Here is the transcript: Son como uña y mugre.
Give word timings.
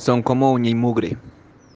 Son 0.00 0.22
como 0.22 0.50
uña 0.52 0.70
y 0.70 0.74
mugre. 0.74 1.18